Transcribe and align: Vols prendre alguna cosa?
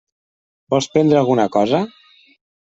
Vols 0.75 0.87
prendre 0.95 1.21
alguna 1.21 1.47
cosa? 1.59 1.85